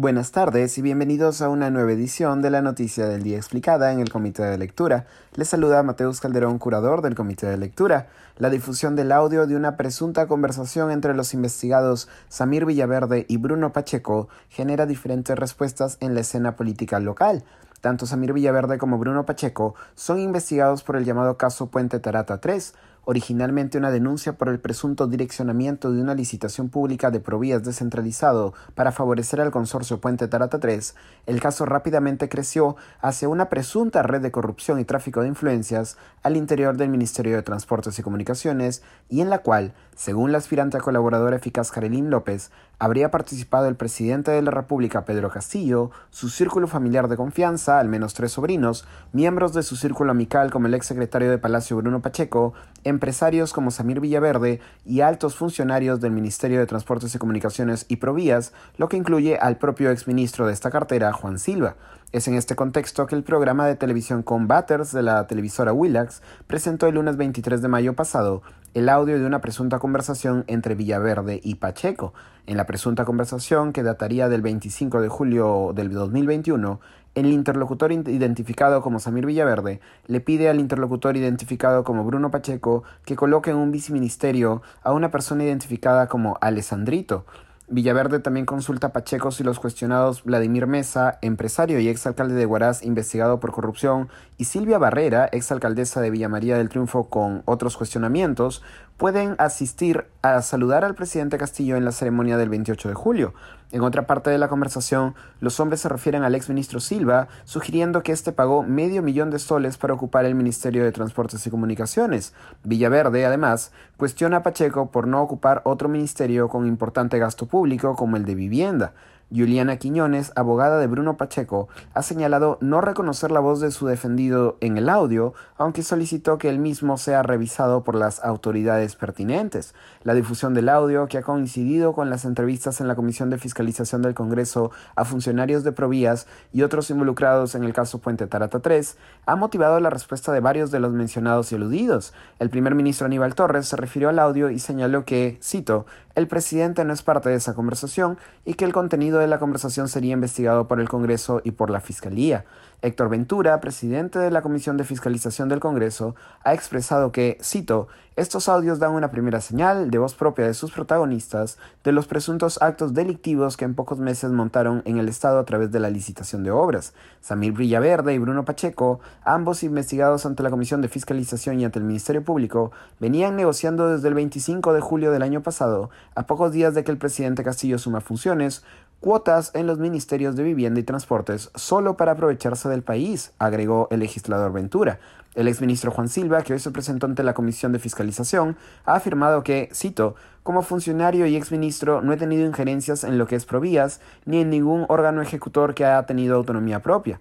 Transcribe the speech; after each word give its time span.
Buenas 0.00 0.32
tardes 0.32 0.78
y 0.78 0.80
bienvenidos 0.80 1.42
a 1.42 1.50
una 1.50 1.68
nueva 1.68 1.92
edición 1.92 2.40
de 2.40 2.48
la 2.48 2.62
Noticia 2.62 3.06
del 3.06 3.22
Día 3.22 3.36
Explicada 3.36 3.92
en 3.92 4.00
el 4.00 4.08
Comité 4.08 4.42
de 4.44 4.56
Lectura. 4.56 5.04
Les 5.34 5.46
saluda 5.46 5.82
Mateus 5.82 6.22
Calderón, 6.22 6.58
curador 6.58 7.02
del 7.02 7.14
Comité 7.14 7.48
de 7.48 7.58
Lectura. 7.58 8.08
La 8.38 8.48
difusión 8.48 8.96
del 8.96 9.12
audio 9.12 9.46
de 9.46 9.56
una 9.56 9.76
presunta 9.76 10.26
conversación 10.26 10.90
entre 10.90 11.12
los 11.12 11.34
investigados 11.34 12.08
Samir 12.30 12.64
Villaverde 12.64 13.26
y 13.28 13.36
Bruno 13.36 13.74
Pacheco 13.74 14.30
genera 14.48 14.86
diferentes 14.86 15.38
respuestas 15.38 15.98
en 16.00 16.14
la 16.14 16.20
escena 16.20 16.56
política 16.56 16.98
local. 16.98 17.44
Tanto 17.82 18.06
Samir 18.06 18.32
Villaverde 18.32 18.78
como 18.78 18.96
Bruno 18.96 19.26
Pacheco 19.26 19.74
son 19.96 20.18
investigados 20.18 20.82
por 20.82 20.96
el 20.96 21.04
llamado 21.04 21.36
caso 21.36 21.66
Puente 21.66 22.00
Tarata 22.00 22.40
3, 22.40 22.72
originalmente 23.04 23.78
una 23.78 23.90
denuncia 23.90 24.34
por 24.34 24.48
el 24.48 24.60
presunto 24.60 25.06
direccionamiento 25.06 25.92
de 25.92 26.00
una 26.00 26.14
licitación 26.14 26.68
pública 26.68 27.10
de 27.10 27.20
provías 27.20 27.64
descentralizado 27.64 28.54
para 28.74 28.92
favorecer 28.92 29.40
al 29.40 29.50
consorcio 29.50 30.00
Puente 30.00 30.28
Tarata 30.28 30.60
3, 30.60 30.94
el 31.26 31.40
caso 31.40 31.66
rápidamente 31.66 32.28
creció 32.28 32.76
hacia 33.00 33.28
una 33.28 33.48
presunta 33.48 34.02
red 34.02 34.20
de 34.20 34.30
corrupción 34.30 34.78
y 34.80 34.84
tráfico 34.84 35.22
de 35.22 35.28
influencias 35.28 35.96
al 36.22 36.36
interior 36.36 36.76
del 36.76 36.90
Ministerio 36.90 37.36
de 37.36 37.42
Transportes 37.42 37.98
y 37.98 38.02
Comunicaciones 38.02 38.82
y 39.08 39.20
en 39.20 39.30
la 39.30 39.38
cual, 39.38 39.72
según 39.94 40.32
la 40.32 40.38
aspirante 40.38 40.76
a 40.76 40.80
colaboradora 40.80 41.36
eficaz 41.36 41.70
Karelín 41.70 42.10
López, 42.10 42.50
habría 42.80 43.10
participado 43.10 43.68
el 43.68 43.76
presidente 43.76 44.30
de 44.30 44.40
la 44.40 44.50
República 44.50 45.04
Pedro 45.04 45.30
Castillo, 45.30 45.90
su 46.08 46.30
círculo 46.30 46.66
familiar 46.66 47.08
de 47.08 47.16
confianza, 47.16 47.78
al 47.78 47.88
menos 47.88 48.14
tres 48.14 48.32
sobrinos, 48.32 48.86
miembros 49.12 49.52
de 49.52 49.62
su 49.62 49.76
círculo 49.76 50.10
amical 50.10 50.50
como 50.50 50.66
el 50.66 50.74
exsecretario 50.74 51.30
de 51.30 51.36
Palacio 51.36 51.76
Bruno 51.76 52.00
Pacheco, 52.00 52.54
empresarios 52.82 53.52
como 53.52 53.70
Samir 53.70 54.00
Villaverde 54.00 54.60
y 54.86 55.02
altos 55.02 55.36
funcionarios 55.36 56.00
del 56.00 56.12
Ministerio 56.12 56.58
de 56.58 56.66
Transportes 56.66 57.14
y 57.14 57.18
Comunicaciones 57.18 57.84
y 57.88 57.96
Provías, 57.96 58.54
lo 58.78 58.88
que 58.88 58.96
incluye 58.96 59.36
al 59.36 59.58
propio 59.58 59.90
exministro 59.90 60.46
de 60.46 60.54
esta 60.54 60.70
cartera, 60.70 61.12
Juan 61.12 61.38
Silva. 61.38 61.76
Es 62.12 62.26
en 62.26 62.34
este 62.34 62.56
contexto 62.56 63.06
que 63.06 63.14
el 63.14 63.22
programa 63.22 63.68
de 63.68 63.76
televisión 63.76 64.24
Combaters 64.24 64.90
de 64.90 65.00
la 65.00 65.28
televisora 65.28 65.72
Willax 65.72 66.22
presentó 66.48 66.88
el 66.88 66.96
lunes 66.96 67.16
23 67.16 67.62
de 67.62 67.68
mayo 67.68 67.94
pasado 67.94 68.42
el 68.74 68.88
audio 68.88 69.16
de 69.16 69.26
una 69.26 69.40
presunta 69.40 69.78
conversación 69.78 70.42
entre 70.48 70.74
Villaverde 70.74 71.40
y 71.40 71.54
Pacheco. 71.54 72.12
En 72.48 72.56
la 72.56 72.66
presunta 72.66 73.04
conversación, 73.04 73.72
que 73.72 73.84
dataría 73.84 74.28
del 74.28 74.42
25 74.42 75.00
de 75.00 75.08
julio 75.08 75.70
del 75.72 75.92
2021, 75.92 76.80
el 77.14 77.26
interlocutor 77.26 77.92
identificado 77.92 78.82
como 78.82 78.98
Samir 78.98 79.26
Villaverde 79.26 79.80
le 80.08 80.20
pide 80.20 80.48
al 80.48 80.58
interlocutor 80.58 81.16
identificado 81.16 81.84
como 81.84 82.02
Bruno 82.04 82.32
Pacheco 82.32 82.82
que 83.04 83.14
coloque 83.14 83.50
en 83.50 83.56
un 83.56 83.70
viceministerio 83.70 84.62
a 84.82 84.92
una 84.92 85.12
persona 85.12 85.44
identificada 85.44 86.08
como 86.08 86.38
Alessandrito. 86.40 87.24
Villaverde 87.72 88.18
también 88.18 88.46
consulta 88.46 88.88
a 88.88 88.92
Pacheco 88.92 89.30
si 89.30 89.44
los 89.44 89.60
cuestionados 89.60 90.24
Vladimir 90.24 90.66
Mesa, 90.66 91.20
empresario 91.22 91.78
y 91.78 91.88
exalcalde 91.88 92.34
de 92.34 92.44
Huaraz 92.44 92.82
investigado 92.82 93.38
por 93.38 93.52
corrupción, 93.52 94.08
y 94.36 94.46
Silvia 94.46 94.78
Barrera, 94.78 95.28
exalcaldesa 95.30 96.00
de 96.00 96.10
Villa 96.10 96.28
María 96.28 96.58
del 96.58 96.68
Triunfo 96.68 97.08
con 97.08 97.42
otros 97.44 97.76
cuestionamientos, 97.76 98.64
pueden 98.96 99.36
asistir 99.38 100.06
a 100.22 100.42
saludar 100.42 100.84
al 100.84 100.94
presidente 100.94 101.38
Castillo 101.38 101.76
en 101.76 101.84
la 101.84 101.92
ceremonia 101.92 102.36
del 102.36 102.50
28 102.50 102.88
de 102.88 102.94
julio. 102.94 103.34
En 103.72 103.82
otra 103.82 104.06
parte 104.06 104.30
de 104.30 104.38
la 104.38 104.48
conversación, 104.48 105.14
los 105.40 105.60
hombres 105.60 105.80
se 105.80 105.88
refieren 105.88 106.24
al 106.24 106.34
exministro 106.34 106.80
Silva, 106.80 107.28
sugiriendo 107.44 108.02
que 108.02 108.12
éste 108.12 108.32
pagó 108.32 108.62
medio 108.62 109.02
millón 109.02 109.30
de 109.30 109.38
soles 109.38 109.78
para 109.78 109.94
ocupar 109.94 110.24
el 110.24 110.34
Ministerio 110.34 110.84
de 110.84 110.92
Transportes 110.92 111.46
y 111.46 111.50
Comunicaciones. 111.50 112.34
Villaverde, 112.64 113.24
además, 113.24 113.72
cuestiona 113.96 114.38
a 114.38 114.42
Pacheco 114.42 114.90
por 114.90 115.06
no 115.06 115.22
ocupar 115.22 115.62
otro 115.64 115.88
ministerio 115.88 116.48
con 116.48 116.66
importante 116.66 117.18
gasto 117.18 117.46
público 117.46 117.94
como 117.94 118.16
el 118.16 118.24
de 118.24 118.34
vivienda. 118.34 118.92
Juliana 119.30 119.76
Quiñones, 119.76 120.32
abogada 120.34 120.78
de 120.78 120.86
Bruno 120.86 121.16
Pacheco, 121.16 121.68
ha 121.94 122.02
señalado 122.02 122.58
no 122.60 122.80
reconocer 122.80 123.30
la 123.30 123.40
voz 123.40 123.60
de 123.60 123.70
su 123.70 123.86
defendido 123.86 124.56
en 124.60 124.76
el 124.76 124.88
audio, 124.88 125.34
aunque 125.56 125.82
solicitó 125.82 126.38
que 126.38 126.48
el 126.48 126.58
mismo 126.58 126.98
sea 126.98 127.22
revisado 127.22 127.84
por 127.84 127.94
las 127.94 128.22
autoridades 128.24 128.96
pertinentes. 128.96 129.74
La 130.02 130.14
difusión 130.14 130.54
del 130.54 130.68
audio, 130.68 131.06
que 131.06 131.18
ha 131.18 131.22
coincidido 131.22 131.92
con 131.92 132.10
las 132.10 132.24
entrevistas 132.24 132.80
en 132.80 132.88
la 132.88 132.96
Comisión 132.96 133.30
de 133.30 133.38
Fiscalización 133.38 134.02
del 134.02 134.14
Congreso 134.14 134.70
a 134.96 135.04
funcionarios 135.04 135.64
de 135.64 135.72
Provías 135.72 136.26
y 136.52 136.62
otros 136.62 136.90
involucrados 136.90 137.54
en 137.54 137.64
el 137.64 137.72
caso 137.72 137.98
Puente 137.98 138.26
Tarata 138.26 138.60
3, 138.60 138.96
ha 139.26 139.36
motivado 139.36 139.78
la 139.80 139.90
respuesta 139.90 140.32
de 140.32 140.40
varios 140.40 140.70
de 140.70 140.80
los 140.80 140.92
mencionados 140.92 141.52
y 141.52 141.54
eludidos. 141.54 142.12
El 142.38 142.50
primer 142.50 142.74
ministro 142.74 143.06
Aníbal 143.06 143.34
Torres 143.34 143.68
se 143.68 143.76
refirió 143.76 144.08
al 144.08 144.18
audio 144.18 144.50
y 144.50 144.58
señaló 144.58 145.04
que, 145.04 145.38
cito, 145.42 145.86
el 146.14 146.26
presidente 146.26 146.84
no 146.84 146.92
es 146.92 147.02
parte 147.02 147.28
de 147.28 147.36
esa 147.36 147.54
conversación 147.54 148.18
y 148.44 148.54
que 148.54 148.64
el 148.64 148.72
contenido 148.72 149.18
de 149.18 149.26
la 149.26 149.38
conversación 149.38 149.88
sería 149.88 150.14
investigado 150.14 150.66
por 150.66 150.80
el 150.80 150.88
Congreso 150.88 151.40
y 151.44 151.52
por 151.52 151.70
la 151.70 151.80
Fiscalía. 151.80 152.44
Héctor 152.82 153.10
Ventura, 153.10 153.60
presidente 153.60 154.18
de 154.18 154.30
la 154.30 154.42
Comisión 154.42 154.76
de 154.76 154.84
Fiscalización 154.84 155.48
del 155.48 155.60
Congreso, 155.60 156.14
ha 156.44 156.54
expresado 156.54 157.12
que, 157.12 157.36
cito, 157.42 157.88
estos 158.16 158.48
audios 158.48 158.78
dan 158.78 158.92
una 158.92 159.10
primera 159.10 159.40
señal 159.40 159.90
de 159.90 159.98
voz 159.98 160.14
propia 160.14 160.46
de 160.46 160.54
sus 160.54 160.72
protagonistas 160.72 161.58
de 161.84 161.92
los 161.92 162.06
presuntos 162.06 162.60
actos 162.60 162.92
delictivos 162.92 163.56
que 163.56 163.64
en 163.64 163.74
pocos 163.74 163.98
meses 163.98 164.30
montaron 164.30 164.82
en 164.84 164.98
el 164.98 165.08
Estado 165.08 165.38
a 165.38 165.44
través 165.44 165.70
de 165.70 165.80
la 165.80 165.90
licitación 165.90 166.42
de 166.42 166.50
obras. 166.50 166.92
Samir 167.20 167.52
Villaverde 167.52 168.12
y 168.12 168.18
Bruno 168.18 168.44
Pacheco, 168.44 169.00
ambos 169.24 169.62
investigados 169.62 170.26
ante 170.26 170.42
la 170.42 170.50
Comisión 170.50 170.82
de 170.82 170.88
Fiscalización 170.88 171.60
y 171.60 171.64
ante 171.64 171.78
el 171.78 171.84
Ministerio 171.84 172.24
Público, 172.24 172.72
venían 172.98 173.36
negociando 173.36 173.88
desde 173.88 174.08
el 174.08 174.14
25 174.14 174.72
de 174.72 174.80
julio 174.80 175.12
del 175.12 175.22
año 175.22 175.42
pasado, 175.42 175.90
a 176.14 176.26
pocos 176.26 176.52
días 176.52 176.74
de 176.74 176.84
que 176.84 176.90
el 176.90 176.98
presidente 176.98 177.44
Castillo 177.44 177.78
suma 177.78 178.00
funciones, 178.00 178.64
cuotas 179.00 179.50
en 179.54 179.66
los 179.66 179.78
ministerios 179.78 180.36
de 180.36 180.42
Vivienda 180.42 180.80
y 180.80 180.82
Transportes 180.82 181.50
solo 181.54 181.96
para 181.96 182.12
aprovecharse 182.12 182.68
del 182.68 182.82
país, 182.82 183.32
agregó 183.38 183.88
el 183.90 184.00
legislador 184.00 184.52
Ventura. 184.52 185.00
El 185.34 185.48
exministro 185.48 185.90
Juan 185.92 186.08
Silva, 186.08 186.42
que 186.42 186.52
hoy 186.52 186.58
se 186.58 186.72
presentó 186.72 187.06
ante 187.06 187.22
la 187.22 187.34
Comisión 187.34 187.72
de 187.72 187.78
Fiscalización, 187.78 188.56
ha 188.84 188.94
afirmado 188.94 189.44
que, 189.44 189.70
cito, 189.72 190.16
como 190.42 190.62
funcionario 190.62 191.26
y 191.26 191.36
exministro 191.36 192.02
no 192.02 192.12
he 192.12 192.16
tenido 192.16 192.44
injerencias 192.44 193.04
en 193.04 193.16
lo 193.16 193.26
que 193.26 193.36
es 193.36 193.46
Provías, 193.46 194.00
ni 194.24 194.40
en 194.40 194.50
ningún 194.50 194.86
órgano 194.88 195.22
ejecutor 195.22 195.74
que 195.74 195.84
haya 195.84 196.04
tenido 196.06 196.36
autonomía 196.36 196.80
propia 196.82 197.20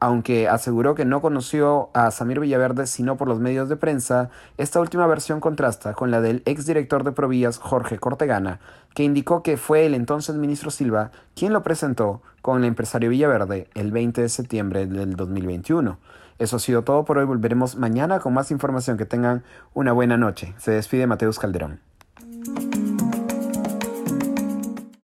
aunque 0.00 0.48
aseguró 0.48 0.94
que 0.94 1.04
no 1.04 1.20
conoció 1.20 1.90
a 1.92 2.10
Samir 2.10 2.40
Villaverde 2.40 2.86
sino 2.86 3.16
por 3.16 3.28
los 3.28 3.40
medios 3.40 3.68
de 3.68 3.76
prensa, 3.76 4.30
esta 4.56 4.80
última 4.80 5.06
versión 5.06 5.40
contrasta 5.40 5.94
con 5.94 6.10
la 6.10 6.20
del 6.20 6.42
exdirector 6.44 7.04
de 7.04 7.12
Provías 7.12 7.58
Jorge 7.58 7.98
Cortegana, 7.98 8.60
que 8.94 9.02
indicó 9.02 9.42
que 9.42 9.56
fue 9.56 9.86
el 9.86 9.94
entonces 9.94 10.36
ministro 10.36 10.70
Silva 10.70 11.10
quien 11.34 11.52
lo 11.52 11.62
presentó 11.62 12.22
con 12.42 12.58
el 12.58 12.64
empresario 12.64 13.10
Villaverde 13.10 13.68
el 13.74 13.90
20 13.92 14.22
de 14.22 14.28
septiembre 14.28 14.86
del 14.86 15.16
2021. 15.16 15.98
Eso 16.38 16.56
ha 16.56 16.60
sido 16.60 16.82
todo 16.82 17.04
por 17.04 17.18
hoy, 17.18 17.24
volveremos 17.24 17.76
mañana 17.76 18.20
con 18.20 18.32
más 18.32 18.52
información, 18.52 18.96
que 18.96 19.06
tengan 19.06 19.42
una 19.74 19.92
buena 19.92 20.16
noche. 20.16 20.54
Se 20.58 20.70
despide 20.70 21.08
Mateus 21.08 21.38
Calderón. 21.40 21.87